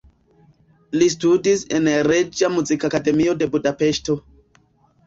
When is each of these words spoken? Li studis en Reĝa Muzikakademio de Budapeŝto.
Li 0.99 1.09
studis 1.15 1.63
en 1.81 1.91
Reĝa 2.09 2.53
Muzikakademio 2.57 3.39
de 3.45 3.51
Budapeŝto. 3.55 4.23